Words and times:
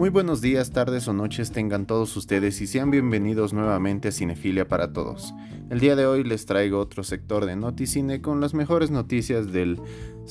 Muy 0.00 0.08
buenos 0.08 0.40
días, 0.40 0.70
tardes 0.70 1.06
o 1.08 1.12
noches 1.12 1.52
tengan 1.52 1.84
todos 1.84 2.16
ustedes 2.16 2.62
y 2.62 2.66
sean 2.66 2.90
bienvenidos 2.90 3.52
nuevamente 3.52 4.08
a 4.08 4.12
Cinefilia 4.12 4.66
para 4.66 4.94
Todos. 4.94 5.34
El 5.68 5.78
día 5.78 5.94
de 5.94 6.06
hoy 6.06 6.24
les 6.24 6.46
traigo 6.46 6.78
otro 6.78 7.04
sector 7.04 7.44
de 7.44 7.54
Noticine 7.54 8.22
con 8.22 8.40
las 8.40 8.54
mejores 8.54 8.90
noticias 8.90 9.52
del 9.52 9.78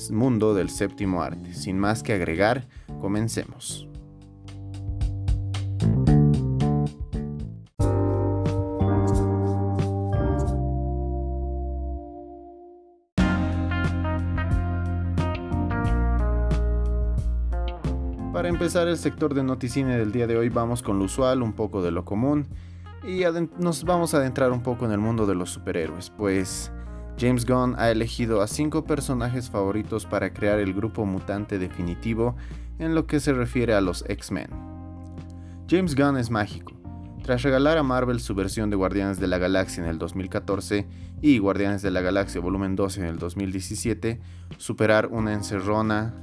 mundo 0.10 0.56
del 0.56 0.72
séptimo 0.72 1.22
arte. 1.22 1.54
Sin 1.54 1.78
más 1.78 2.02
que 2.02 2.14
agregar, 2.14 2.68
comencemos. 3.00 3.89
Para 18.40 18.48
empezar 18.48 18.88
el 18.88 18.98
sector 18.98 19.34
de 19.34 19.44
Noticine 19.44 19.98
del 19.98 20.14
día 20.14 20.26
de 20.26 20.38
hoy 20.38 20.48
vamos 20.48 20.82
con 20.82 20.98
lo 20.98 21.04
usual, 21.04 21.42
un 21.42 21.52
poco 21.52 21.84
de 21.84 21.92
lo 21.92 22.06
común 22.06 22.48
y 23.06 23.24
nos 23.58 23.84
vamos 23.84 24.14
a 24.14 24.20
adentrar 24.20 24.54
un 24.54 24.64
poco 24.64 24.86
en 24.86 24.94
el 24.94 24.98
mundo 24.98 25.26
de 25.26 25.36
los 25.36 25.50
superhéroes, 25.50 26.10
pues 26.10 26.72
James 27.20 27.46
Gunn 27.46 27.76
ha 27.78 27.92
elegido 27.92 28.42
a 28.42 28.48
cinco 28.48 28.86
personajes 28.86 29.50
favoritos 29.50 30.06
para 30.06 30.32
crear 30.32 30.60
el 30.60 30.74
grupo 30.74 31.06
mutante 31.06 31.60
definitivo 31.60 32.38
en 32.78 32.96
lo 32.96 33.08
que 33.08 33.20
se 33.20 33.34
refiere 33.34 33.74
a 33.74 33.82
los 33.82 34.06
X-Men. 34.08 34.48
James 35.70 35.94
Gunn 35.94 36.16
es 36.16 36.30
mágico. 36.30 36.72
Tras 37.22 37.44
regalar 37.44 37.78
a 37.78 37.84
Marvel 37.84 38.22
su 38.22 38.36
versión 38.36 38.70
de 38.70 38.78
Guardianes 38.78 39.20
de 39.20 39.28
la 39.28 39.38
Galaxia 39.38 39.84
en 39.84 39.90
el 39.90 39.98
2014 39.98 40.88
y 41.22 41.40
Guardianes 41.40 41.82
de 41.82 41.92
la 41.92 42.00
Galaxia 42.00 42.40
Volumen 42.40 42.78
12 42.78 43.02
en 43.02 43.08
el 43.08 43.20
2017, 43.20 44.22
superar 44.56 45.08
una 45.08 45.34
encerrona 45.34 46.14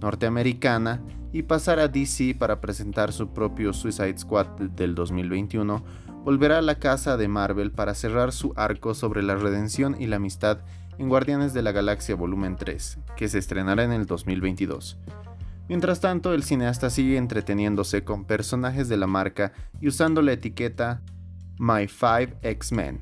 norteamericana 0.00 1.00
y 1.32 1.42
pasar 1.42 1.78
a 1.78 1.88
DC 1.88 2.34
para 2.38 2.60
presentar 2.60 3.12
su 3.12 3.32
propio 3.32 3.72
Suicide 3.72 4.18
Squad 4.18 4.46
del 4.46 4.94
2021, 4.94 5.82
volverá 6.24 6.58
a 6.58 6.62
la 6.62 6.78
casa 6.78 7.16
de 7.16 7.28
Marvel 7.28 7.72
para 7.72 7.94
cerrar 7.94 8.32
su 8.32 8.52
arco 8.56 8.94
sobre 8.94 9.22
la 9.22 9.34
redención 9.34 9.96
y 9.98 10.06
la 10.06 10.16
amistad 10.16 10.58
en 10.98 11.08
Guardianes 11.08 11.54
de 11.54 11.62
la 11.62 11.72
Galaxia 11.72 12.14
Volumen 12.14 12.56
3, 12.56 12.98
que 13.16 13.28
se 13.28 13.38
estrenará 13.38 13.84
en 13.84 13.92
el 13.92 14.06
2022. 14.06 14.98
Mientras 15.68 16.00
tanto, 16.00 16.34
el 16.34 16.42
cineasta 16.42 16.90
sigue 16.90 17.16
entreteniéndose 17.16 18.04
con 18.04 18.24
personajes 18.24 18.88
de 18.88 18.98
la 18.98 19.06
marca 19.06 19.52
y 19.80 19.88
usando 19.88 20.20
la 20.20 20.32
etiqueta 20.32 21.00
My 21.58 21.88
5 21.88 22.38
X-Men, 22.42 23.00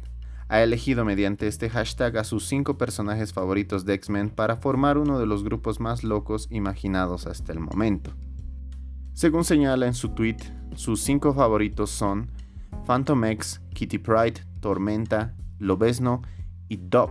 ha 0.50 0.62
elegido 0.64 1.04
mediante 1.04 1.46
este 1.46 1.70
hashtag 1.70 2.18
a 2.18 2.24
sus 2.24 2.44
5 2.48 2.76
personajes 2.76 3.32
favoritos 3.32 3.84
de 3.84 3.94
X-Men 3.94 4.30
para 4.30 4.56
formar 4.56 4.98
uno 4.98 5.20
de 5.20 5.26
los 5.26 5.44
grupos 5.44 5.78
más 5.78 6.02
locos 6.02 6.48
imaginados 6.50 7.28
hasta 7.28 7.52
el 7.52 7.60
momento. 7.60 8.10
Según 9.12 9.44
señala 9.44 9.86
en 9.86 9.94
su 9.94 10.08
tweet, 10.08 10.38
sus 10.74 11.02
5 11.02 11.34
favoritos 11.34 11.90
son 11.90 12.32
Phantom 12.84 13.24
X, 13.26 13.60
Kitty 13.74 13.98
Pride, 13.98 14.44
Tormenta, 14.58 15.36
Lobesno 15.60 16.22
y 16.68 16.78
Dop. 16.78 17.10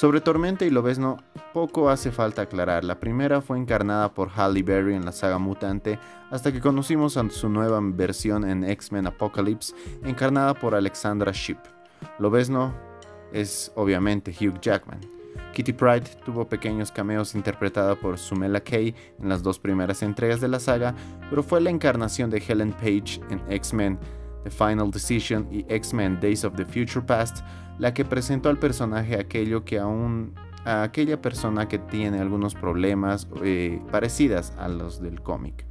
Sobre 0.00 0.22
Tormenta 0.22 0.64
y 0.64 0.70
Lobesno 0.70 1.18
poco 1.52 1.90
hace 1.90 2.10
falta 2.10 2.40
aclarar. 2.40 2.84
La 2.84 2.98
primera 2.98 3.42
fue 3.42 3.58
encarnada 3.58 4.14
por 4.14 4.30
Halle 4.30 4.62
Berry 4.62 4.94
en 4.94 5.04
la 5.04 5.12
saga 5.12 5.36
Mutante, 5.36 5.98
hasta 6.30 6.50
que 6.50 6.60
conocimos 6.62 7.18
a 7.18 7.28
su 7.28 7.50
nueva 7.50 7.78
versión 7.82 8.48
en 8.48 8.64
X-Men 8.64 9.08
Apocalypse, 9.08 9.74
encarnada 10.02 10.54
por 10.54 10.74
Alexandra 10.74 11.32
Shipp. 11.32 11.58
Lobesno 12.18 12.72
es 13.30 13.72
obviamente 13.74 14.30
Hugh 14.30 14.58
Jackman. 14.62 15.00
Kitty 15.52 15.74
Pride 15.74 16.08
tuvo 16.24 16.48
pequeños 16.48 16.90
cameos 16.90 17.34
interpretada 17.34 17.94
por 17.94 18.16
Sumela 18.16 18.60
Kay 18.60 18.94
en 19.20 19.28
las 19.28 19.42
dos 19.42 19.58
primeras 19.58 20.02
entregas 20.02 20.40
de 20.40 20.48
la 20.48 20.60
saga, 20.60 20.94
pero 21.28 21.42
fue 21.42 21.60
la 21.60 21.68
encarnación 21.68 22.30
de 22.30 22.38
Helen 22.38 22.72
Page 22.72 23.20
en 23.28 23.42
X-Men 23.50 23.98
The 24.44 24.50
Final 24.50 24.90
Decision 24.90 25.46
y 25.50 25.64
X-Men 25.68 26.18
Days 26.20 26.44
of 26.44 26.54
the 26.56 26.64
Future 26.64 27.04
Past 27.04 27.44
la 27.80 27.94
que 27.94 28.04
presentó 28.04 28.50
al 28.50 28.58
personaje 28.58 29.18
aquello 29.18 29.64
que 29.64 29.78
aún 29.78 30.34
a 30.66 30.82
aquella 30.82 31.22
persona 31.22 31.66
que 31.66 31.78
tiene 31.78 32.20
algunos 32.20 32.54
problemas 32.54 33.26
eh, 33.42 33.80
parecidas 33.90 34.52
a 34.58 34.68
los 34.68 35.00
del 35.00 35.22
cómic. 35.22 35.64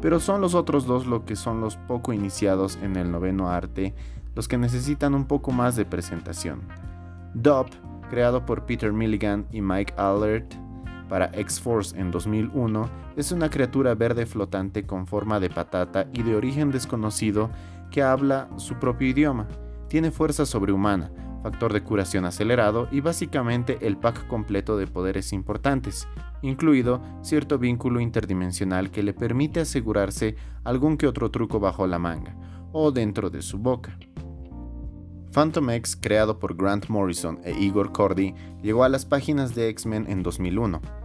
Pero 0.00 0.20
son 0.20 0.40
los 0.40 0.54
otros 0.54 0.86
dos 0.86 1.06
lo 1.06 1.26
que 1.26 1.36
son 1.36 1.60
los 1.60 1.76
poco 1.76 2.14
iniciados 2.14 2.78
en 2.82 2.96
el 2.96 3.10
noveno 3.10 3.50
arte, 3.50 3.94
los 4.34 4.48
que 4.48 4.56
necesitan 4.56 5.14
un 5.14 5.26
poco 5.26 5.52
más 5.52 5.76
de 5.76 5.84
presentación. 5.84 6.62
Dop, 7.34 7.68
creado 8.08 8.46
por 8.46 8.64
Peter 8.64 8.92
Milligan 8.92 9.46
y 9.52 9.60
Mike 9.60 9.92
Allert 9.98 10.54
para 11.10 11.26
X-Force 11.34 11.98
en 11.98 12.10
2001, 12.10 12.88
es 13.16 13.32
una 13.32 13.50
criatura 13.50 13.94
verde 13.94 14.24
flotante 14.24 14.86
con 14.86 15.06
forma 15.06 15.40
de 15.40 15.50
patata 15.50 16.06
y 16.12 16.22
de 16.22 16.36
origen 16.36 16.70
desconocido 16.70 17.50
que 17.90 18.02
habla 18.02 18.48
su 18.56 18.74
propio 18.74 19.08
idioma 19.08 19.48
tiene 19.88 20.10
fuerza 20.10 20.46
sobrehumana, 20.46 21.10
factor 21.42 21.72
de 21.72 21.82
curación 21.82 22.24
acelerado 22.24 22.88
y 22.92 23.00
básicamente 23.00 23.78
el 23.80 23.96
pack 23.96 24.26
completo 24.26 24.76
de 24.76 24.86
poderes 24.86 25.32
importantes, 25.32 26.06
incluido 26.42 27.02
cierto 27.22 27.58
vínculo 27.58 28.00
interdimensional 28.00 28.90
que 28.90 29.02
le 29.02 29.14
permite 29.14 29.60
asegurarse 29.60 30.36
algún 30.64 30.96
que 30.96 31.06
otro 31.06 31.30
truco 31.30 31.60
bajo 31.60 31.86
la 31.86 31.98
manga 31.98 32.36
o 32.72 32.90
dentro 32.90 33.30
de 33.30 33.42
su 33.42 33.58
boca. 33.58 33.98
Phantom 35.32 35.70
X, 35.70 35.96
creado 35.96 36.38
por 36.38 36.56
Grant 36.56 36.88
Morrison 36.88 37.40
e 37.44 37.52
Igor 37.52 37.92
Cordy, 37.92 38.34
llegó 38.62 38.84
a 38.84 38.88
las 38.88 39.04
páginas 39.04 39.54
de 39.54 39.68
X-Men 39.68 40.06
en 40.08 40.22
2001 40.22 40.97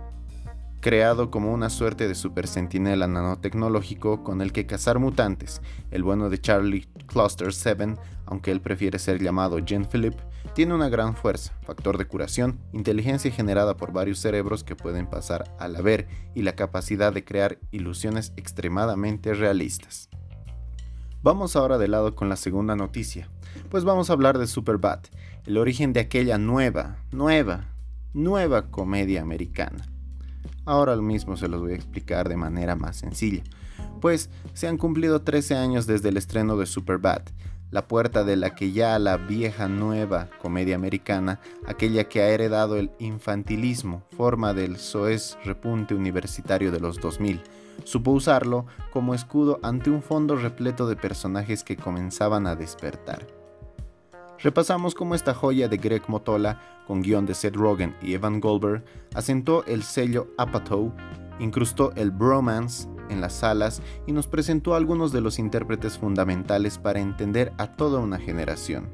creado 0.83 1.31
como 1.31 1.53
una 1.53 1.69
suerte 1.69 2.09
de 2.09 2.13
super 2.13 2.45
sentinela 2.45 3.07
nanotecnológico 3.07 4.21
con 4.21 4.41
el 4.41 4.51
que 4.51 4.65
cazar 4.65 4.99
mutantes. 4.99 5.61
El 5.91 6.03
bueno 6.03 6.29
de 6.29 6.41
Charlie 6.41 6.89
Cluster 7.07 7.53
7, 7.53 7.95
aunque 8.25 8.51
él 8.51 8.59
prefiere 8.59 8.99
ser 8.99 9.23
llamado 9.23 9.59
Gen 9.65 9.85
Philip, 9.85 10.13
tiene 10.53 10.73
una 10.73 10.89
gran 10.89 11.15
fuerza, 11.15 11.53
factor 11.61 11.97
de 11.97 12.05
curación, 12.05 12.59
inteligencia 12.73 13.31
generada 13.31 13.77
por 13.77 13.93
varios 13.93 14.19
cerebros 14.19 14.65
que 14.65 14.75
pueden 14.75 15.07
pasar 15.07 15.55
al 15.57 15.77
haber 15.77 16.09
y 16.35 16.41
la 16.41 16.57
capacidad 16.57 17.13
de 17.13 17.23
crear 17.23 17.59
ilusiones 17.71 18.33
extremadamente 18.35 19.33
realistas. 19.33 20.09
Vamos 21.21 21.55
ahora 21.55 21.77
de 21.77 21.87
lado 21.87 22.13
con 22.13 22.27
la 22.27 22.35
segunda 22.35 22.75
noticia, 22.75 23.29
pues 23.69 23.85
vamos 23.85 24.09
a 24.09 24.13
hablar 24.13 24.37
de 24.37 24.47
Superbad, 24.47 24.99
el 25.45 25.57
origen 25.57 25.93
de 25.93 26.01
aquella 26.01 26.37
nueva, 26.37 26.97
nueva, 27.13 27.69
nueva 28.13 28.69
comedia 28.69 29.21
americana. 29.21 29.92
Ahora 30.65 30.95
mismo 30.95 31.35
se 31.35 31.47
los 31.47 31.61
voy 31.61 31.73
a 31.73 31.75
explicar 31.75 32.29
de 32.29 32.37
manera 32.37 32.75
más 32.75 32.97
sencilla. 32.97 33.43
Pues 33.99 34.29
se 34.53 34.67
han 34.67 34.77
cumplido 34.77 35.21
13 35.21 35.55
años 35.55 35.87
desde 35.87 36.09
el 36.09 36.17
estreno 36.17 36.57
de 36.57 36.65
Superbad, 36.65 37.21
la 37.71 37.87
puerta 37.87 38.23
de 38.23 38.35
la 38.35 38.53
que 38.53 38.71
ya 38.71 38.99
la 38.99 39.17
vieja 39.17 39.67
nueva 39.67 40.29
comedia 40.41 40.75
americana, 40.75 41.39
aquella 41.65 42.03
que 42.03 42.21
ha 42.21 42.29
heredado 42.29 42.77
el 42.77 42.91
infantilismo, 42.99 44.03
forma 44.15 44.53
del 44.53 44.77
soez 44.77 45.37
repunte 45.43 45.95
universitario 45.95 46.71
de 46.71 46.79
los 46.79 46.99
2000, 46.99 47.41
supo 47.83 48.11
usarlo 48.11 48.67
como 48.91 49.15
escudo 49.15 49.59
ante 49.63 49.89
un 49.89 50.03
fondo 50.03 50.35
repleto 50.35 50.87
de 50.87 50.95
personajes 50.95 51.63
que 51.63 51.75
comenzaban 51.75 52.45
a 52.45 52.55
despertar. 52.55 53.42
Repasamos 54.43 54.93
cómo 54.93 55.15
esta 55.15 55.33
joya 55.33 55.69
de 55.69 55.77
Greg 55.77 56.03
Motola, 56.09 56.59
con 56.85 57.01
guion 57.01 57.25
de 57.25 57.33
Seth 57.33 57.55
Rogen 57.55 57.95
y 58.01 58.13
Evan 58.13 58.41
Goldberg, 58.41 58.83
asentó 59.15 59.63
el 59.65 59.83
sello 59.83 60.27
Apatow, 60.37 60.91
incrustó 61.39 61.93
el 61.95 62.11
bromance 62.11 62.89
en 63.09 63.21
las 63.21 63.35
salas 63.35 63.81
y 64.05 64.11
nos 64.11 64.27
presentó 64.27 64.75
algunos 64.75 65.13
de 65.13 65.21
los 65.21 65.39
intérpretes 65.39 65.97
fundamentales 65.97 66.77
para 66.77 66.99
entender 66.99 67.53
a 67.57 67.71
toda 67.71 68.01
una 68.01 68.19
generación. 68.19 68.89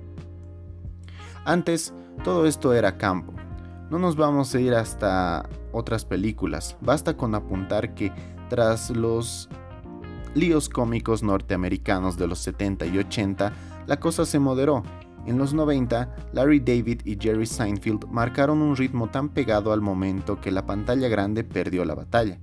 Antes, 1.46 1.96
todo 2.24 2.46
esto 2.46 2.76
era 2.76 3.00
campo. 3.00 3.34
No 3.90 3.98
nos 3.98 4.16
vamos 4.16 4.54
a 4.54 4.60
ir 4.60 4.76
hasta 4.76 5.50
otras 5.72 6.06
películas, 6.06 6.78
basta 6.80 7.18
con 7.18 7.34
apuntar 7.34 7.96
que 7.96 8.14
tras 8.50 8.92
los 8.92 9.50
líos 10.36 10.70
cómicos 10.70 11.24
norteamericanos 11.24 12.18
de 12.18 12.28
los 12.28 12.38
70 12.38 12.86
y 12.86 13.00
80, 13.00 13.52
la 13.88 14.00
cosa 14.00 14.26
se 14.26 14.38
moderó 14.38 14.84
en 15.26 15.38
los 15.38 15.54
90, 15.54 16.16
Larry 16.34 16.60
David 16.60 17.02
y 17.06 17.18
Jerry 17.20 17.46
Seinfeld 17.46 18.06
marcaron 18.08 18.62
un 18.62 18.76
ritmo 18.76 19.10
tan 19.10 19.30
pegado 19.30 19.74
al 19.74 19.82
momento 19.82 20.40
que 20.42 20.52
la 20.52 20.66
pantalla 20.66 21.08
grande 21.08 21.44
perdió 21.44 21.86
la 21.86 21.96
batalla. 21.96 22.40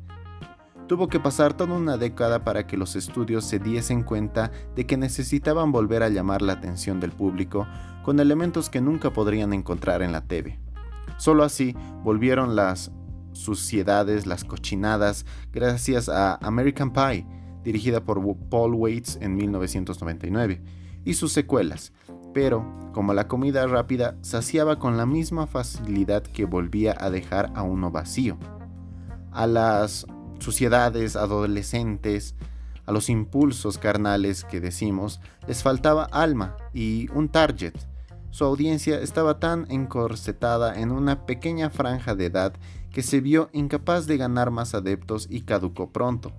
Tuvo 0.87 1.09
que 1.09 1.19
pasar 1.19 1.55
toda 1.55 1.75
una 1.75 1.97
década 1.97 2.45
para 2.45 2.67
que 2.67 2.77
los 2.77 2.95
estudios 2.95 3.45
se 3.45 3.59
diesen 3.59 4.05
cuenta 4.05 4.53
de 4.77 4.87
que 4.87 4.97
necesitaban 4.97 5.73
volver 5.73 6.05
a 6.05 6.09
llamar 6.09 6.43
la 6.43 6.53
atención 6.53 7.01
del 7.01 7.11
público 7.11 7.67
con 8.05 8.21
elementos 8.21 8.71
que 8.71 8.81
nunca 8.81 9.13
podrían 9.13 9.53
encontrar 9.53 10.01
en 10.03 10.13
la 10.13 10.29
TV. 10.29 10.61
Solo 11.19 11.43
así 11.43 11.75
volvieron 12.05 12.55
las 12.55 12.93
suciedades, 13.33 14.27
las 14.27 14.45
cochinadas, 14.45 15.27
gracias 15.53 16.09
a 16.09 16.37
American 16.37 16.93
Pie, 16.93 17.27
dirigida 17.65 18.05
por 18.05 18.23
Paul 18.49 18.75
Waits 18.75 19.19
en 19.21 19.35
1999, 19.35 20.63
y 21.05 21.15
sus 21.15 21.33
secuelas, 21.33 21.93
pero, 22.37 22.67
como 22.93 23.15
la 23.15 23.29
comida 23.29 23.67
rápida, 23.67 24.15
saciaba 24.21 24.79
con 24.79 24.99
la 24.99 25.07
misma 25.07 25.47
facilidad 25.47 26.23
que 26.23 26.45
volvía 26.45 26.95
a 27.01 27.09
dejar 27.09 27.51
a 27.55 27.63
uno 27.63 27.91
vacío. 27.91 28.37
A 29.33 29.47
las 29.47 30.07
suciedades 30.39 31.17
adolescentes, 31.17 32.35
a 32.85 32.93
los 32.93 33.09
impulsos 33.09 33.79
carnales 33.79 34.45
que 34.45 34.61
decimos, 34.61 35.19
les 35.49 35.63
faltaba 35.63 36.05
alma 36.05 36.59
y 36.75 37.09
un 37.15 37.31
target. 37.31 37.73
Su 38.33 38.45
audiencia 38.45 39.01
estaba 39.01 39.41
tan 39.41 39.65
encorsetada 39.71 40.79
en 40.79 40.91
una 40.91 41.25
pequeña 41.25 41.71
franja 41.71 42.15
de 42.15 42.27
edad 42.27 42.53
que 42.93 43.03
se 43.03 43.23
vio 43.23 43.49
incapaz 43.55 44.07
de 44.07 44.19
ganar 44.19 44.51
más 44.51 44.75
adeptos 44.75 45.27
y 45.31 45.41
caducó 45.41 45.91
pronto. 45.91 46.35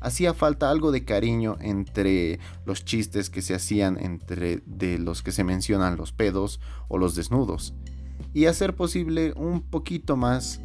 Hacía 0.00 0.34
falta 0.34 0.70
algo 0.70 0.92
de 0.92 1.04
cariño 1.04 1.56
entre 1.60 2.38
los 2.64 2.84
chistes 2.84 3.30
que 3.30 3.42
se 3.42 3.54
hacían 3.54 3.98
entre 3.98 4.62
de 4.66 4.98
los 4.98 5.22
que 5.22 5.32
se 5.32 5.44
mencionan 5.44 5.96
los 5.96 6.12
pedos 6.12 6.60
o 6.88 6.98
los 6.98 7.14
desnudos 7.14 7.74
y 8.32 8.46
hacer 8.46 8.74
posible 8.74 9.32
un 9.36 9.62
poquito 9.62 10.16
más 10.16 10.60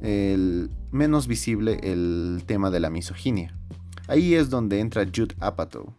el, 0.00 0.70
menos 0.90 1.26
visible 1.26 1.78
el 1.82 2.42
tema 2.46 2.70
de 2.70 2.80
la 2.80 2.90
misoginia. 2.90 3.56
Ahí 4.08 4.34
es 4.34 4.50
donde 4.50 4.80
entra 4.80 5.04
Jude 5.04 5.34
Apatow. 5.40 5.94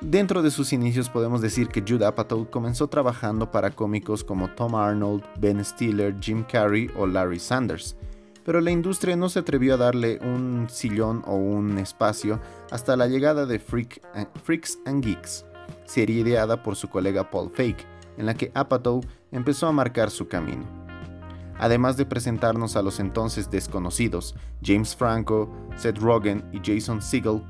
Dentro 0.00 0.40
de 0.40 0.50
sus 0.50 0.72
inicios 0.72 1.10
podemos 1.10 1.42
decir 1.42 1.68
que 1.68 1.84
Jude 1.86 2.06
Apatow 2.06 2.48
comenzó 2.48 2.88
trabajando 2.88 3.50
para 3.50 3.70
cómicos 3.70 4.24
como 4.24 4.48
Tom 4.54 4.74
Arnold, 4.74 5.22
Ben 5.38 5.62
Stiller, 5.62 6.16
Jim 6.20 6.42
Carrey 6.50 6.88
o 6.96 7.06
Larry 7.06 7.38
Sanders, 7.38 7.96
pero 8.44 8.60
la 8.60 8.70
industria 8.70 9.16
no 9.16 9.28
se 9.28 9.40
atrevió 9.40 9.74
a 9.74 9.78
darle 9.78 10.18
un 10.22 10.66
sillón 10.68 11.22
o 11.26 11.34
un 11.34 11.78
espacio 11.78 12.40
hasta 12.70 12.96
la 12.96 13.06
llegada 13.06 13.46
de 13.46 13.56
eh, 13.56 14.26
Freaks 14.42 14.78
and 14.86 15.04
Geeks, 15.04 15.44
serie 15.84 16.20
ideada 16.20 16.62
por 16.62 16.76
su 16.76 16.88
colega 16.88 17.30
Paul 17.30 17.50
Fake, 17.50 17.86
en 18.16 18.26
la 18.26 18.34
que 18.34 18.50
Apatow 18.54 19.02
empezó 19.32 19.66
a 19.66 19.72
marcar 19.72 20.10
su 20.10 20.28
camino. 20.28 20.64
Además 21.58 21.96
de 21.98 22.06
presentarnos 22.06 22.74
a 22.76 22.82
los 22.82 23.00
entonces 23.00 23.50
desconocidos 23.50 24.34
James 24.64 24.96
Franco, 24.96 25.50
Seth 25.76 25.98
Rogen 25.98 26.42
y 26.52 26.60
Jason 26.64 27.02
Segel, 27.02 27.42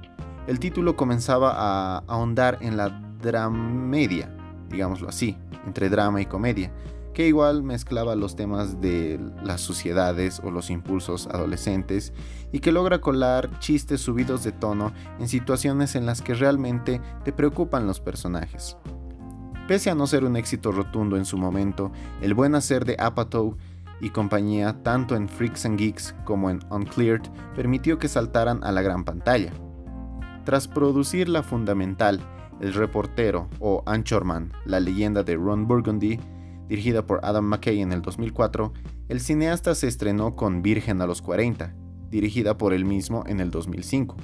el 0.48 0.58
título 0.58 0.96
comenzaba 0.96 1.52
a 1.54 1.98
ahondar 2.08 2.58
en 2.60 2.76
la 2.76 2.88
dramedia, 3.22 4.34
digámoslo 4.68 5.08
así, 5.08 5.36
entre 5.64 5.88
drama 5.88 6.20
y 6.20 6.26
comedia, 6.26 6.72
que 7.14 7.26
igual 7.26 7.62
mezclaba 7.62 8.14
los 8.14 8.36
temas 8.36 8.80
de 8.80 9.20
las 9.42 9.60
sociedades 9.60 10.40
o 10.44 10.50
los 10.50 10.70
impulsos 10.70 11.26
adolescentes 11.26 12.12
y 12.52 12.60
que 12.60 12.72
logra 12.72 13.00
colar 13.00 13.58
chistes 13.58 14.00
subidos 14.00 14.44
de 14.44 14.52
tono 14.52 14.92
en 15.18 15.28
situaciones 15.28 15.94
en 15.96 16.06
las 16.06 16.22
que 16.22 16.34
realmente 16.34 17.00
te 17.24 17.32
preocupan 17.32 17.86
los 17.86 18.00
personajes. 18.00 18.76
Pese 19.66 19.90
a 19.90 19.94
no 19.94 20.06
ser 20.06 20.24
un 20.24 20.36
éxito 20.36 20.72
rotundo 20.72 21.16
en 21.16 21.24
su 21.24 21.38
momento, 21.38 21.92
el 22.20 22.34
buen 22.34 22.54
hacer 22.54 22.84
de 22.84 22.96
Apatow 22.98 23.56
y 24.00 24.10
compañía, 24.10 24.82
tanto 24.82 25.14
en 25.14 25.28
Freaks 25.28 25.66
and 25.66 25.78
Geeks 25.78 26.14
como 26.24 26.50
en 26.50 26.60
Uncleared, 26.70 27.22
permitió 27.54 27.98
que 27.98 28.08
saltaran 28.08 28.64
a 28.64 28.72
la 28.72 28.82
gran 28.82 29.04
pantalla. 29.04 29.52
Tras 30.44 30.66
producir 30.66 31.28
la 31.28 31.42
fundamental, 31.42 32.20
El 32.60 32.74
reportero 32.74 33.48
o 33.58 33.82
Anchorman, 33.86 34.52
la 34.66 34.80
leyenda 34.80 35.22
de 35.22 35.34
Ron 35.34 35.66
Burgundy, 35.66 36.20
dirigida 36.70 37.04
por 37.04 37.18
Adam 37.24 37.44
McKay 37.46 37.80
en 37.80 37.92
el 37.92 38.00
2004, 38.00 38.72
el 39.08 39.20
cineasta 39.20 39.74
se 39.74 39.88
estrenó 39.88 40.36
con 40.36 40.62
Virgen 40.62 41.02
a 41.02 41.06
los 41.06 41.20
40, 41.20 41.74
dirigida 42.10 42.56
por 42.56 42.72
él 42.72 42.84
mismo 42.84 43.24
en 43.26 43.40
el 43.40 43.50
2005, 43.50 44.16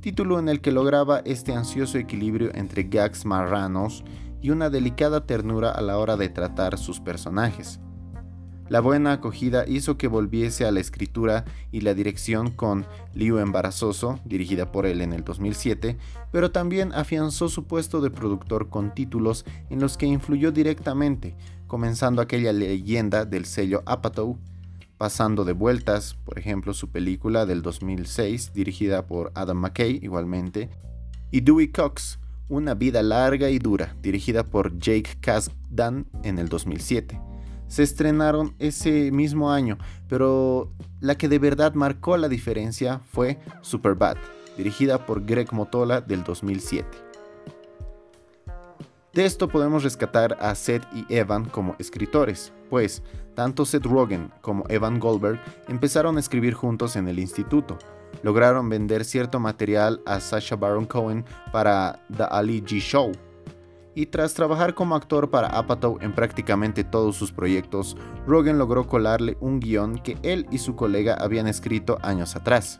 título 0.00 0.38
en 0.38 0.48
el 0.48 0.60
que 0.60 0.70
lograba 0.70 1.18
este 1.24 1.54
ansioso 1.54 1.98
equilibrio 1.98 2.52
entre 2.54 2.84
gags 2.84 3.26
marranos 3.26 4.04
y 4.40 4.50
una 4.50 4.70
delicada 4.70 5.26
ternura 5.26 5.72
a 5.72 5.80
la 5.80 5.98
hora 5.98 6.16
de 6.16 6.28
tratar 6.28 6.78
sus 6.78 7.00
personajes. 7.00 7.80
La 8.68 8.80
buena 8.80 9.12
acogida 9.12 9.66
hizo 9.66 9.96
que 9.96 10.08
volviese 10.08 10.66
a 10.66 10.70
la 10.70 10.80
escritura 10.80 11.46
y 11.72 11.80
la 11.80 11.94
dirección 11.94 12.50
con 12.50 12.86
Lío 13.14 13.40
Embarazoso, 13.40 14.20
dirigida 14.26 14.70
por 14.70 14.84
él 14.84 15.00
en 15.00 15.14
el 15.14 15.24
2007, 15.24 15.96
pero 16.30 16.50
también 16.50 16.92
afianzó 16.92 17.48
su 17.48 17.64
puesto 17.64 18.02
de 18.02 18.10
productor 18.10 18.68
con 18.68 18.94
títulos 18.94 19.46
en 19.70 19.80
los 19.80 19.96
que 19.96 20.04
influyó 20.04 20.52
directamente, 20.52 21.34
comenzando 21.66 22.20
aquella 22.20 22.52
leyenda 22.52 23.24
del 23.24 23.46
sello 23.46 23.82
Apatow, 23.86 24.38
pasando 24.98 25.46
de 25.46 25.52
vueltas, 25.52 26.18
por 26.24 26.38
ejemplo 26.38 26.74
su 26.74 26.90
película 26.90 27.46
del 27.46 27.62
2006, 27.62 28.52
dirigida 28.52 29.06
por 29.06 29.32
Adam 29.34 29.58
McKay 29.58 29.98
igualmente, 30.02 30.68
y 31.30 31.40
Dewey 31.40 31.68
Cox, 31.68 32.18
una 32.50 32.74
vida 32.74 33.02
larga 33.02 33.48
y 33.48 33.58
dura, 33.58 33.96
dirigida 34.02 34.44
por 34.44 34.76
Jake 34.78 35.16
Kasdan 35.20 36.06
en 36.22 36.38
el 36.38 36.48
2007. 36.48 37.18
Se 37.68 37.82
estrenaron 37.82 38.54
ese 38.58 39.12
mismo 39.12 39.52
año, 39.52 39.78
pero 40.08 40.72
la 41.00 41.16
que 41.16 41.28
de 41.28 41.38
verdad 41.38 41.74
marcó 41.74 42.16
la 42.16 42.28
diferencia 42.28 43.00
fue 43.10 43.38
Superbad, 43.60 44.16
dirigida 44.56 45.06
por 45.06 45.24
Greg 45.24 45.52
Motola 45.52 46.00
del 46.00 46.24
2007. 46.24 46.86
De 49.12 49.24
esto 49.24 49.48
podemos 49.48 49.82
rescatar 49.84 50.36
a 50.40 50.54
Seth 50.54 50.84
y 50.94 51.04
Evan 51.12 51.44
como 51.46 51.74
escritores, 51.78 52.52
pues 52.70 53.02
tanto 53.34 53.64
Seth 53.64 53.84
Rogen 53.84 54.30
como 54.40 54.64
Evan 54.68 55.00
Goldberg 55.00 55.40
empezaron 55.66 56.16
a 56.16 56.20
escribir 56.20 56.54
juntos 56.54 56.94
en 56.96 57.08
el 57.08 57.18
instituto, 57.18 57.78
lograron 58.22 58.68
vender 58.68 59.04
cierto 59.04 59.40
material 59.40 60.00
a 60.06 60.20
Sacha 60.20 60.56
Baron 60.56 60.86
Cohen 60.86 61.24
para 61.52 62.00
The 62.16 62.24
Ali 62.24 62.62
G 62.62 62.80
Show. 62.80 63.12
Y 63.98 64.06
tras 64.06 64.32
trabajar 64.32 64.74
como 64.74 64.94
actor 64.94 65.28
para 65.28 65.48
Apatow 65.48 65.98
en 66.00 66.12
prácticamente 66.12 66.84
todos 66.84 67.16
sus 67.16 67.32
proyectos, 67.32 67.96
Rogen 68.28 68.56
logró 68.56 68.86
colarle 68.86 69.36
un 69.40 69.58
guion 69.58 69.98
que 69.98 70.16
él 70.22 70.46
y 70.52 70.58
su 70.58 70.76
colega 70.76 71.14
habían 71.14 71.48
escrito 71.48 71.98
años 72.00 72.36
atrás. 72.36 72.78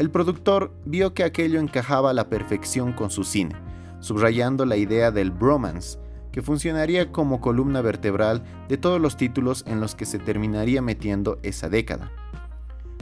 El 0.00 0.10
productor 0.10 0.72
vio 0.84 1.14
que 1.14 1.22
aquello 1.22 1.60
encajaba 1.60 2.10
a 2.10 2.14
la 2.14 2.28
perfección 2.28 2.92
con 2.92 3.10
su 3.10 3.22
cine, 3.22 3.54
subrayando 4.00 4.66
la 4.66 4.76
idea 4.76 5.12
del 5.12 5.30
bromance, 5.30 6.00
que 6.32 6.42
funcionaría 6.42 7.12
como 7.12 7.40
columna 7.40 7.80
vertebral 7.80 8.42
de 8.68 8.76
todos 8.76 9.00
los 9.00 9.16
títulos 9.16 9.62
en 9.68 9.78
los 9.78 9.94
que 9.94 10.04
se 10.04 10.18
terminaría 10.18 10.82
metiendo 10.82 11.38
esa 11.44 11.68
década. 11.68 12.10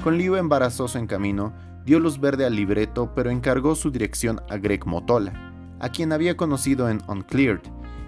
Con 0.05 0.19
Liu 0.19 0.37
embarazoso 0.37 0.99
en 0.99 1.07
camino, 1.07 1.55
dio 1.87 1.99
luz 1.99 2.21
verde 2.21 2.45
al 2.45 2.55
libreto, 2.55 3.15
pero 3.15 3.31
encargó 3.31 3.75
su 3.75 3.91
dirección 3.91 4.43
a 4.51 4.59
Greg 4.59 4.85
Motola, 4.85 5.56
a 5.81 5.89
quien 5.89 6.13
había 6.13 6.37
conocido 6.37 6.89
en 6.89 7.03
Uncleared 7.09 7.61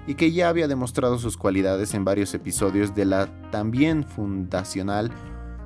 y 0.07 0.15
que 0.15 0.33
ya 0.33 0.49
había 0.49 0.69
demostrado 0.69 1.19
sus 1.19 1.37
cualidades 1.37 1.93
en 1.95 2.05
varios 2.05 2.33
episodios 2.35 2.95
de 2.95 3.05
la 3.05 3.29
también 3.51 4.05
fundacional 4.05 5.11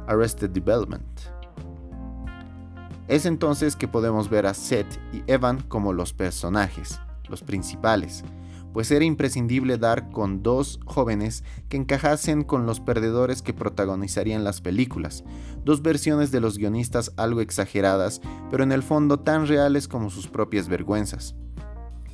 Arrested 0.08 0.50
Development. 0.50 1.06
Es 3.08 3.26
entonces 3.26 3.76
que 3.76 3.88
podemos 3.88 4.28
ver 4.28 4.46
a 4.46 4.54
Seth 4.54 4.98
y 5.12 5.22
Evan 5.26 5.60
como 5.62 5.92
los 5.92 6.12
personajes, 6.12 7.00
los 7.28 7.42
principales, 7.42 8.24
pues 8.72 8.90
era 8.90 9.04
imprescindible 9.04 9.76
dar 9.76 10.10
con 10.10 10.42
dos 10.42 10.80
jóvenes 10.86 11.44
que 11.68 11.76
encajasen 11.76 12.42
con 12.42 12.66
los 12.66 12.80
perdedores 12.80 13.42
que 13.42 13.52
protagonizarían 13.52 14.44
las 14.44 14.60
películas, 14.60 15.24
dos 15.64 15.82
versiones 15.82 16.30
de 16.30 16.40
los 16.40 16.58
guionistas 16.58 17.12
algo 17.16 17.40
exageradas, 17.40 18.20
pero 18.50 18.64
en 18.64 18.72
el 18.72 18.82
fondo 18.82 19.20
tan 19.20 19.46
reales 19.46 19.88
como 19.88 20.10
sus 20.10 20.28
propias 20.28 20.68
vergüenzas. 20.68 21.34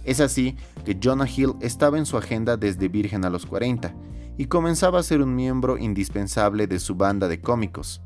Es 0.09 0.21
así 0.21 0.57
que 0.87 0.99
Jonah 0.99 1.29
Hill 1.29 1.53
estaba 1.61 1.99
en 1.99 2.07
su 2.07 2.17
agenda 2.17 2.57
desde 2.57 2.89
Virgen 2.89 3.27
a 3.27 3.31
los 3.31 3.45
40 3.45 3.95
y 4.39 4.47
comenzaba 4.47 4.99
a 4.99 5.03
ser 5.03 5.21
un 5.21 5.35
miembro 5.35 5.77
indispensable 5.77 6.67
de 6.67 6.79
su 6.79 6.95
banda 6.95 7.29
de 7.29 7.43
cómicos. 7.43 8.01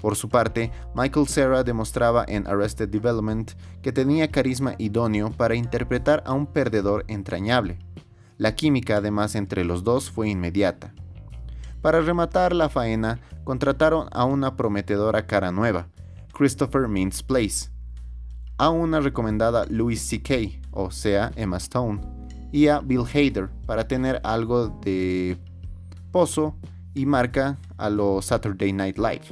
Por 0.00 0.16
su 0.16 0.30
parte, 0.30 0.72
Michael 0.94 1.28
Cera 1.28 1.64
demostraba 1.64 2.24
en 2.26 2.46
Arrested 2.46 2.88
Development 2.88 3.52
que 3.82 3.92
tenía 3.92 4.30
carisma 4.30 4.74
idóneo 4.78 5.30
para 5.30 5.54
interpretar 5.54 6.22
a 6.24 6.32
un 6.32 6.46
perdedor 6.46 7.04
entrañable. 7.08 7.78
La 8.38 8.54
química 8.54 8.96
además 8.96 9.34
entre 9.34 9.66
los 9.66 9.84
dos 9.84 10.10
fue 10.10 10.30
inmediata. 10.30 10.94
Para 11.82 12.00
rematar 12.00 12.54
la 12.54 12.70
faena, 12.70 13.20
contrataron 13.44 14.08
a 14.12 14.24
una 14.24 14.56
prometedora 14.56 15.26
cara 15.26 15.52
nueva, 15.52 15.88
Christopher 16.32 16.88
Mintz 16.88 17.22
Place, 17.22 17.68
a 18.58 18.70
una 18.70 19.00
recomendada 19.00 19.64
Louis 19.70 20.00
C.K., 20.00 20.60
o 20.72 20.90
sea, 20.90 21.32
Emma 21.36 21.56
Stone, 21.56 22.00
y 22.52 22.68
a 22.68 22.80
Bill 22.80 23.04
Hader 23.06 23.48
para 23.66 23.86
tener 23.86 24.20
algo 24.24 24.68
de 24.82 25.38
pozo 26.10 26.56
y 26.94 27.06
marca 27.06 27.56
a 27.76 27.88
lo 27.88 28.20
Saturday 28.20 28.72
Night 28.72 28.98
Live. 28.98 29.26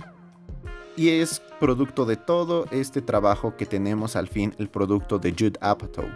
Y 0.97 1.11
es 1.11 1.43
producto 1.61 2.07
de 2.07 2.17
todo 2.17 2.67
este 2.71 3.03
trabajo 3.03 3.57
que 3.57 3.67
tenemos 3.67 4.17
al 4.17 4.29
fin 4.29 4.55
el 4.59 4.69
producto 4.69 5.19
de 5.19 5.33
Jude 5.33 5.59
Apatow. 5.61 6.07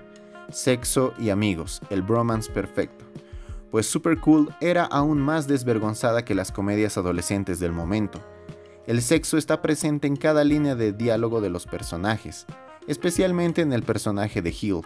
Sexo 0.51 1.13
y 1.19 1.31
amigos, 1.31 1.81
el 1.91 2.03
bromance 2.03 2.51
perfecto. 2.51 3.05
Pues 3.71 3.87
Super 3.87 4.19
Cool 4.19 4.55
era 4.61 4.85
aún 4.85 5.21
más 5.21 5.47
desvergonzada 5.47 6.25
que 6.25 6.35
las 6.35 6.51
comedias 6.51 6.97
adolescentes 6.97 7.61
del 7.61 7.73
momento. 7.73 8.21
El 8.87 9.03
sexo 9.03 9.37
está 9.37 9.63
presente 9.63 10.09
en 10.09 10.17
cada 10.17 10.43
línea 10.43 10.75
de 10.75 10.93
diálogo 10.93 11.41
de 11.41 11.51
los 11.51 11.67
personajes, 11.67 12.47
especialmente 12.91 13.63
en 13.63 13.73
el 13.73 13.85
personaje 13.85 14.43
de 14.43 14.51
Hill. 14.51 14.81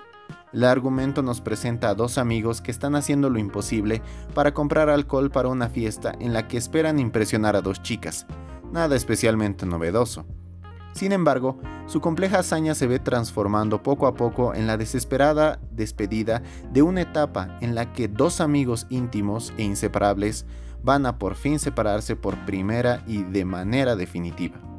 El 0.52 0.64
argumento 0.64 1.22
nos 1.22 1.40
presenta 1.40 1.88
a 1.88 1.94
dos 1.94 2.18
amigos 2.18 2.60
que 2.60 2.70
están 2.70 2.96
haciendo 2.96 3.30
lo 3.30 3.38
imposible 3.38 4.02
para 4.34 4.52
comprar 4.52 4.90
alcohol 4.90 5.30
para 5.30 5.48
una 5.48 5.70
fiesta 5.70 6.12
en 6.20 6.34
la 6.34 6.46
que 6.46 6.58
esperan 6.58 6.98
impresionar 6.98 7.56
a 7.56 7.62
dos 7.62 7.82
chicas, 7.82 8.26
nada 8.70 8.94
especialmente 8.94 9.64
novedoso. 9.64 10.26
Sin 10.92 11.12
embargo, 11.12 11.58
su 11.86 12.02
compleja 12.02 12.40
hazaña 12.40 12.74
se 12.74 12.86
ve 12.86 12.98
transformando 12.98 13.82
poco 13.82 14.06
a 14.06 14.14
poco 14.14 14.54
en 14.54 14.66
la 14.66 14.76
desesperada 14.76 15.58
despedida 15.70 16.42
de 16.70 16.82
una 16.82 17.00
etapa 17.00 17.56
en 17.62 17.74
la 17.74 17.94
que 17.94 18.06
dos 18.06 18.42
amigos 18.42 18.86
íntimos 18.90 19.54
e 19.56 19.62
inseparables 19.62 20.44
van 20.82 21.06
a 21.06 21.18
por 21.18 21.36
fin 21.36 21.58
separarse 21.58 22.16
por 22.16 22.44
primera 22.44 23.02
y 23.06 23.22
de 23.22 23.46
manera 23.46 23.96
definitiva. 23.96 24.73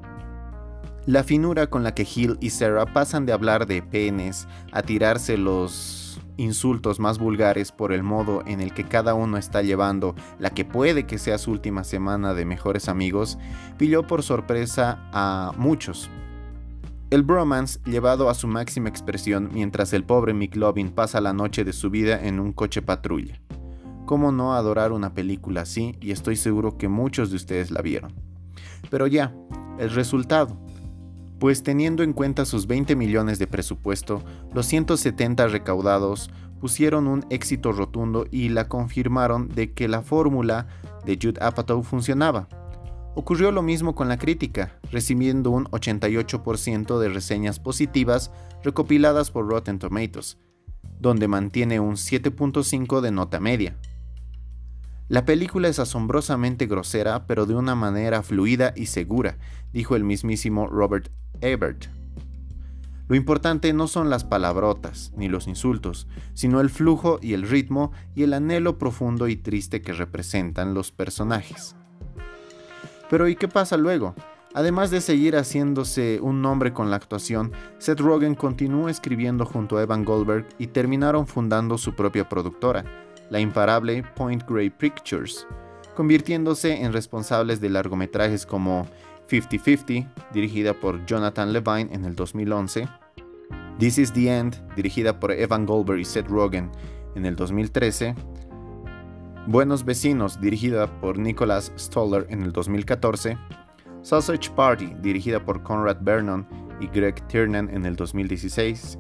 La 1.06 1.24
finura 1.24 1.68
con 1.68 1.84
la 1.84 1.94
que 1.94 2.02
Hill 2.04 2.38
y 2.42 2.50
Sarah 2.50 2.88
pasan 2.88 3.28
de 3.28 3.34
hablar 3.34 3.68
de 3.68 3.84
penes 3.84 4.48
a 4.72 4.82
tirarse 4.82 5.38
los 5.38 6.20
insultos 6.38 7.00
más 7.00 7.20
vulgares 7.20 7.72
por 7.72 7.94
el 7.94 8.02
modo 8.02 8.42
en 8.48 8.60
el 8.60 8.74
que 8.74 8.86
cada 8.86 9.14
uno 9.14 9.38
está 9.38 9.62
llevando 9.62 10.16
la 10.40 10.50
que 10.50 10.66
puede 10.66 11.06
que 11.06 11.20
sea 11.20 11.38
su 11.38 11.52
última 11.52 11.84
semana 11.84 12.34
de 12.34 12.46
mejores 12.46 12.90
amigos, 12.90 13.38
pilló 13.78 14.08
por 14.08 14.24
sorpresa 14.24 14.98
a 15.14 15.52
muchos. 15.58 16.10
El 17.12 17.22
bromance 17.22 17.80
llevado 17.86 18.28
a 18.28 18.34
su 18.34 18.48
máxima 18.48 18.90
expresión 18.90 19.52
mientras 19.54 19.94
el 19.94 20.04
pobre 20.04 20.34
McLovin 20.34 20.90
pasa 20.90 21.22
la 21.22 21.34
noche 21.34 21.64
de 21.64 21.74
su 21.74 21.92
vida 21.92 22.20
en 22.26 22.40
un 22.40 22.52
coche 22.52 22.82
patrulla. 22.82 23.40
¿Cómo 24.08 24.32
no 24.32 24.56
adorar 24.56 24.92
una 24.92 25.14
película 25.14 25.62
así? 25.62 25.96
Y 26.02 26.10
estoy 26.10 26.36
seguro 26.36 26.80
que 26.80 26.88
muchos 26.88 27.30
de 27.30 27.36
ustedes 27.36 27.70
la 27.70 27.84
vieron. 27.84 28.12
Pero 28.90 29.06
ya, 29.06 29.36
el 29.78 29.92
resultado 29.92 30.58
pues 31.39 31.63
teniendo 31.63 32.04
en 32.04 32.13
cuenta 32.13 32.46
sus 32.46 32.68
20 32.68 32.96
millones 32.96 33.39
de 33.39 33.48
presupuesto, 33.48 34.24
los 34.54 34.65
170 34.68 35.48
recaudados 35.48 36.30
pusieron 36.60 37.08
un 37.08 37.25
éxito 37.30 37.72
rotundo 37.72 38.25
y 38.32 38.50
la 38.50 38.68
confirmaron 38.68 39.50
de 39.50 39.74
que 39.74 39.88
la 39.88 40.01
fórmula 40.01 40.68
de 41.06 41.20
Jude 41.22 41.44
Apatow 41.44 41.84
funcionaba. 41.84 42.48
Ocurrió 43.15 43.51
lo 43.51 43.62
mismo 43.62 43.96
con 43.96 44.10
la 44.10 44.18
crítica, 44.18 44.80
recibiendo 44.92 45.50
un 45.51 45.65
88% 45.65 47.00
de 47.00 47.10
reseñas 47.10 47.60
positivas 47.60 48.32
recopiladas 48.63 49.32
por 49.32 49.48
Rotten 49.48 49.80
Tomatoes, 49.80 50.38
donde 51.00 51.27
mantiene 51.27 51.80
un 51.80 51.96
7.5 51.96 53.01
de 53.01 53.12
nota 53.12 53.39
media. 53.39 53.77
La 55.08 55.24
película 55.24 55.68
es 55.68 55.77
asombrosamente 55.77 56.65
grosera, 56.65 57.27
pero 57.27 57.46
de 57.46 57.54
una 57.54 57.75
manera 57.75 58.24
fluida 58.24 58.74
y 58.75 58.88
segura, 58.88 59.38
dijo 59.72 59.96
el 59.96 60.04
mismísimo 60.04 60.68
Robert 60.68 61.12
Ebert. 61.42 61.88
Lo 63.08 63.15
importante 63.15 63.72
no 63.74 63.88
son 63.88 64.10
las 64.10 64.24
palabrotas 64.24 65.12
ni 65.15 65.30
los 65.30 65.48
insultos, 65.48 66.08
sino 66.34 66.60
el 66.60 66.72
flujo 66.72 67.20
y 67.22 67.34
el 67.34 67.48
ritmo 67.48 67.92
y 68.15 68.24
el 68.24 68.34
anhelo 68.34 68.80
profundo 68.80 69.27
y 69.27 69.36
triste 69.36 69.82
que 69.82 69.94
representan 69.94 70.74
los 70.74 70.92
personajes. 70.92 71.75
Pero 73.10 73.27
¿y 73.27 73.36
qué 73.36 73.48
pasa 73.48 73.77
luego? 73.77 74.15
Además 74.56 74.89
de 74.89 75.01
seguir 75.01 75.36
haciéndose 75.36 76.20
un 76.22 76.42
nombre 76.42 76.74
con 76.74 76.89
la 76.89 76.96
actuación, 76.96 77.51
Seth 77.77 78.00
Rogen 78.00 78.36
continuó 78.36 78.88
escribiendo 78.88 79.46
junto 79.46 79.77
a 79.77 79.84
Evan 79.84 80.06
Goldberg 80.06 80.48
y 80.58 80.68
terminaron 80.68 81.27
fundando 81.27 81.77
su 81.77 81.94
propia 81.94 82.30
productora, 82.30 82.86
la 83.30 83.42
imparable 83.42 84.04
Point 84.15 84.50
Grey 84.50 84.70
Pictures, 84.70 85.46
convirtiéndose 85.94 86.84
en 86.84 86.94
responsables 86.94 87.60
de 87.60 87.70
largometrajes 87.70 88.46
como 88.46 88.88
50-50, 89.27 90.08
dirigida 90.34 90.74
por 90.74 91.05
Jonathan 91.05 91.53
Levine 91.53 91.94
en 91.94 92.05
el 92.05 92.15
2011, 92.15 92.88
This 93.79 93.98
is 93.98 94.13
the 94.13 94.29
End, 94.29 94.55
dirigida 94.75 95.20
por 95.20 95.32
Evan 95.32 95.65
Goldberg 95.65 96.00
y 96.00 96.05
Seth 96.05 96.27
Rogen 96.27 96.72
en 97.15 97.25
el 97.25 97.36
2013, 97.36 98.15
Buenos 99.48 99.86
Vecinos, 99.86 100.41
dirigida 100.41 100.88
por 101.00 101.20
Nicholas 101.20 101.72
Stoller 101.77 102.25
en 102.29 102.41
el 102.41 102.51
2014, 102.51 103.38
Sausage 104.01 104.50
Party, 104.55 104.94
dirigida 105.01 105.44
por 105.44 105.62
Conrad 105.62 105.98
Vernon 106.01 106.48
y 106.79 106.88
Greg 106.88 107.15
Tiernan 107.27 107.70
en 107.70 107.86
el 107.86 107.96
2016, 107.96 108.98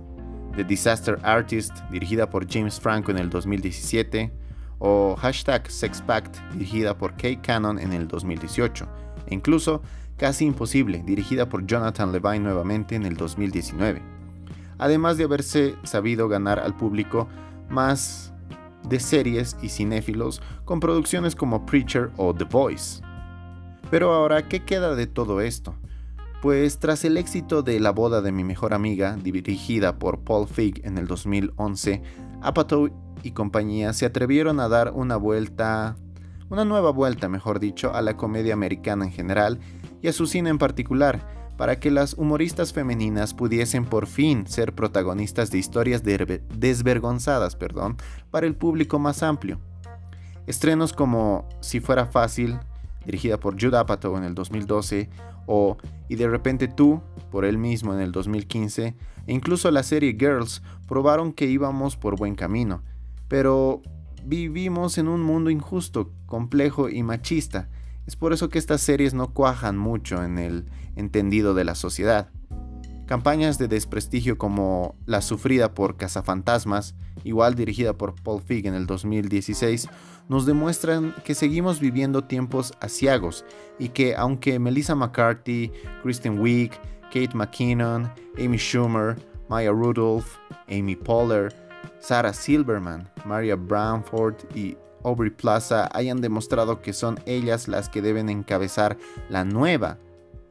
The 0.55 0.63
Disaster 0.63 1.17
Artist, 1.23 1.79
dirigida 1.91 2.29
por 2.29 2.47
James 2.47 2.79
Franco 2.79 3.11
en 3.11 3.17
el 3.17 3.29
2017, 3.29 4.31
o 4.79 5.15
Hashtag 5.15 5.69
Sex 5.69 6.01
Pact, 6.01 6.37
dirigida 6.53 6.97
por 6.97 7.15
Kay 7.17 7.37
Cannon 7.37 7.79
en 7.79 7.93
el 7.93 8.07
2018, 8.07 8.87
e 9.27 9.33
incluso 9.33 9.81
Casi 10.17 10.45
Imposible, 10.45 11.03
dirigida 11.05 11.49
por 11.49 11.65
Jonathan 11.65 12.13
Levine 12.13 12.39
nuevamente 12.39 12.95
en 12.95 13.05
el 13.05 13.17
2019, 13.17 14.01
además 14.77 15.17
de 15.17 15.25
haberse 15.25 15.75
sabido 15.83 16.29
ganar 16.29 16.57
al 16.59 16.75
público 16.75 17.27
más 17.69 18.33
de 18.87 19.01
series 19.01 19.57
y 19.61 19.67
cinéfilos 19.67 20.41
con 20.63 20.79
producciones 20.79 21.35
como 21.35 21.65
Preacher 21.65 22.11
o 22.15 22.33
The 22.33 22.45
Voice. 22.45 23.01
Pero 23.91 24.13
ahora, 24.13 24.47
¿qué 24.47 24.63
queda 24.63 24.95
de 24.95 25.05
todo 25.05 25.41
esto? 25.41 25.75
Pues 26.41 26.79
tras 26.79 27.03
el 27.03 27.17
éxito 27.17 27.61
de 27.61 27.79
La 27.81 27.91
boda 27.91 28.21
de 28.21 28.31
mi 28.31 28.45
mejor 28.45 28.73
amiga, 28.73 29.17
dirigida 29.21 29.99
por 29.99 30.19
Paul 30.19 30.47
Feig 30.47 30.81
en 30.85 30.97
el 30.97 31.07
2011, 31.07 32.01
Apatow 32.41 32.89
y 33.21 33.31
compañía 33.31 33.91
se 33.91 34.05
atrevieron 34.05 34.61
a 34.61 34.69
dar 34.69 34.93
una 34.93 35.17
vuelta, 35.17 35.97
una 36.49 36.63
nueva 36.63 36.91
vuelta, 36.91 37.27
mejor 37.27 37.59
dicho, 37.59 37.93
a 37.93 38.01
la 38.01 38.15
comedia 38.15 38.53
americana 38.53 39.05
en 39.05 39.11
general 39.11 39.59
y 40.05 40.07
a 40.07 40.13
su 40.13 40.27
cine 40.27 40.51
en 40.51 40.59
particular, 40.59 41.27
para 41.57 41.79
que 41.79 41.89
las 41.89 42.13
humoristas 42.13 42.73
femeninas 42.73 43.33
pudiesen 43.33 43.85
por 43.85 44.05
fin 44.05 44.45
ser 44.45 44.73
protagonistas 44.73 45.49
de 45.49 45.57
historias 45.57 46.03
desvergonzadas 46.03 47.55
perdón, 47.55 47.97
para 48.29 48.45
el 48.45 48.55
público 48.55 48.99
más 48.99 49.23
amplio. 49.23 49.59
Estrenos 50.45 50.93
como 50.93 51.49
Si 51.59 51.79
fuera 51.79 52.05
fácil, 52.05 52.59
dirigida 53.03 53.39
por 53.39 53.59
Judd 53.59 53.73
Apatow 53.73 54.15
en 54.15 54.25
el 54.25 54.35
2012, 54.35 55.09
o 55.47 55.77
Y 56.07 56.17
de 56.17 56.27
repente 56.27 56.67
tú, 56.67 57.01
por 57.31 57.43
él 57.43 57.57
mismo 57.57 57.91
en 57.91 57.99
el 57.99 58.11
2015, 58.11 58.85
e 59.25 59.33
incluso 59.33 59.71
la 59.71 59.81
serie 59.81 60.15
Girls 60.19 60.61
probaron 60.87 61.33
que 61.33 61.47
íbamos 61.47 61.97
por 61.97 62.15
buen 62.15 62.35
camino. 62.35 62.83
Pero 63.27 63.81
vivimos 64.23 64.99
en 64.99 65.07
un 65.07 65.23
mundo 65.23 65.49
injusto, 65.49 66.11
complejo 66.27 66.89
y 66.89 67.01
machista, 67.01 67.69
es 68.05 68.15
por 68.15 68.33
eso 68.33 68.49
que 68.49 68.59
estas 68.59 68.81
series 68.81 69.13
no 69.13 69.33
cuajan 69.33 69.77
mucho 69.77 70.23
en 70.23 70.37
el 70.37 70.65
entendido 70.95 71.53
de 71.53 71.63
la 71.63 71.75
sociedad. 71.75 72.29
Campañas 73.05 73.59
de 73.59 73.67
desprestigio 73.67 74.37
como 74.37 74.95
la 75.05 75.21
sufrida 75.21 75.75
por 75.75 75.95
Cazafantasmas, 75.95 76.95
igual 77.23 77.53
dirigida 77.53 77.93
por 77.93 78.15
Paul 78.15 78.41
Feig 78.41 78.65
en 78.65 78.73
el 78.73 78.87
2016, 78.87 79.87
nos 80.27 80.47
demuestran 80.47 81.13
que 81.23 81.35
seguimos 81.35 81.79
viviendo 81.79 82.23
tiempos 82.23 82.73
asiagos 82.79 83.45
y 83.77 83.89
que 83.89 84.15
aunque 84.15 84.57
Melissa 84.57 84.95
McCarthy, 84.95 85.71
Kristen 86.01 86.39
Wiig, 86.39 86.71
Kate 87.13 87.35
McKinnon, 87.35 88.11
Amy 88.43 88.57
Schumer, 88.57 89.15
Maya 89.49 89.71
Rudolph, 89.71 90.37
Amy 90.67 90.95
Poehler, 90.95 91.53
Sarah 91.99 92.33
Silverman, 92.33 93.07
Maria 93.23 93.55
Brownford 93.55 94.35
y 94.55 94.75
Aubrey 95.05 95.29
Plaza 95.29 95.89
hayan 95.93 96.19
demostrado 96.19 96.81
que 96.81 96.91
son 96.91 97.19
ellas 97.25 97.67
las 97.67 97.89
que 97.89 98.01
deben 98.01 98.29
encabezar 98.29 98.97
la 99.29 99.45
nueva, 99.45 99.97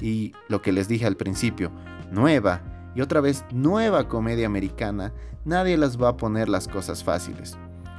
y 0.00 0.32
lo 0.48 0.62
que 0.62 0.72
les 0.72 0.88
dije 0.88 1.06
al 1.06 1.16
principio, 1.16 1.70
nueva 2.10 2.62
y 2.94 3.00
otra 3.00 3.20
vez 3.20 3.44
nueva 3.52 4.08
comedia 4.08 4.46
americana, 4.46 5.12
nadie 5.44 5.76
las 5.76 6.00
va 6.00 6.10
a 6.10 6.16
poner 6.16 6.48
las 6.48 6.68
cosas 6.68 7.02
fáciles. 7.02 7.58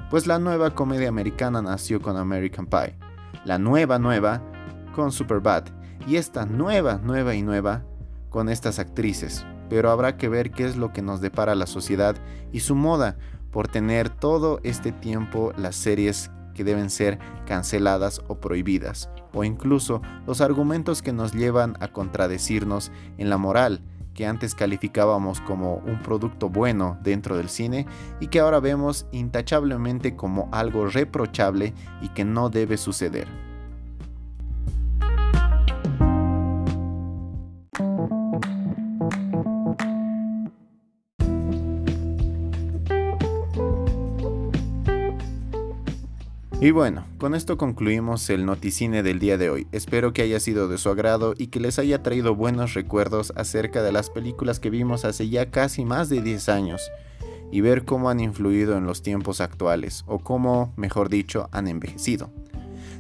Pues 0.09 0.27
la 0.27 0.39
nueva 0.39 0.73
comedia 0.73 1.09
americana 1.09 1.61
nació 1.61 2.01
con 2.01 2.15
American 2.15 2.67
Pie, 2.67 2.97
la 3.43 3.57
nueva 3.57 3.99
nueva 3.99 4.41
con 4.93 5.11
Superbad, 5.11 5.65
y 6.07 6.17
esta 6.17 6.45
nueva, 6.45 6.99
nueva 7.03 7.35
y 7.35 7.41
nueva 7.41 7.83
con 8.29 8.49
estas 8.49 8.79
actrices. 8.79 9.45
Pero 9.69 9.89
habrá 9.89 10.15
que 10.15 10.29
ver 10.29 10.51
qué 10.51 10.65
es 10.65 10.77
lo 10.77 10.93
que 10.93 11.01
nos 11.01 11.21
depara 11.21 11.55
la 11.55 11.65
sociedad 11.65 12.15
y 12.51 12.59
su 12.59 12.75
moda 12.75 13.17
por 13.51 13.67
tener 13.67 14.09
todo 14.09 14.59
este 14.63 14.91
tiempo 14.91 15.51
las 15.57 15.75
series 15.75 16.29
que 16.55 16.63
deben 16.63 16.89
ser 16.89 17.19
canceladas 17.45 18.21
o 18.27 18.39
prohibidas, 18.39 19.11
o 19.33 19.43
incluso 19.43 20.01
los 20.25 20.41
argumentos 20.41 21.03
que 21.03 21.13
nos 21.13 21.33
llevan 21.33 21.77
a 21.79 21.89
contradecirnos 21.89 22.91
en 23.19 23.29
la 23.29 23.37
moral 23.37 23.83
que 24.15 24.25
antes 24.25 24.55
calificábamos 24.55 25.41
como 25.41 25.75
un 25.75 26.01
producto 26.01 26.49
bueno 26.49 26.97
dentro 27.03 27.37
del 27.37 27.49
cine 27.49 27.85
y 28.19 28.27
que 28.27 28.39
ahora 28.39 28.59
vemos 28.59 29.05
intachablemente 29.11 30.15
como 30.15 30.49
algo 30.51 30.87
reprochable 30.87 31.73
y 32.01 32.09
que 32.09 32.25
no 32.25 32.49
debe 32.49 32.77
suceder. 32.77 33.27
Y 46.65 46.71
bueno, 46.71 47.05
con 47.19 47.35
esto 47.35 47.59
concluimos 47.59 48.27
el 48.31 48.43
noticine 48.43 49.03
del 49.03 49.19
día 49.19 49.37
de 49.37 49.51
hoy. 49.51 49.67
Espero 49.71 50.13
que 50.13 50.23
haya 50.23 50.39
sido 50.39 50.67
de 50.67 50.79
su 50.79 50.89
agrado 50.89 51.35
y 51.37 51.49
que 51.49 51.59
les 51.59 51.77
haya 51.77 52.01
traído 52.01 52.33
buenos 52.33 52.73
recuerdos 52.73 53.31
acerca 53.35 53.83
de 53.83 53.91
las 53.91 54.09
películas 54.09 54.59
que 54.59 54.71
vimos 54.71 55.05
hace 55.05 55.29
ya 55.29 55.51
casi 55.51 55.85
más 55.85 56.09
de 56.09 56.23
10 56.23 56.49
años 56.49 56.81
y 57.51 57.61
ver 57.61 57.85
cómo 57.85 58.09
han 58.09 58.19
influido 58.19 58.75
en 58.79 58.87
los 58.87 59.03
tiempos 59.03 59.41
actuales 59.41 60.05
o 60.07 60.17
cómo, 60.17 60.73
mejor 60.75 61.09
dicho, 61.09 61.49
han 61.51 61.67
envejecido. 61.67 62.31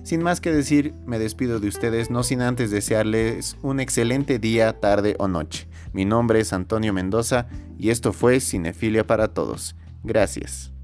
Sin 0.03 0.21
más 0.21 0.41
que 0.41 0.51
decir, 0.51 0.93
me 1.07 1.17
despido 1.17 1.59
de 1.59 1.67
ustedes, 1.67 2.11
no 2.11 2.21
sin 2.21 2.43
antes 2.43 2.69
desearles 2.69 3.57
un 3.63 3.79
excelente 3.79 4.37
día, 4.37 4.79
tarde 4.79 5.15
o 5.17 5.27
noche. 5.27 5.67
Mi 5.91 6.05
nombre 6.05 6.39
es 6.39 6.53
Antonio 6.53 6.93
Mendoza 6.93 7.47
y 7.79 7.89
esto 7.89 8.13
fue 8.13 8.41
Cinefilia 8.41 9.07
para 9.07 9.29
Todos. 9.29 9.75
Gracias. 10.03 10.74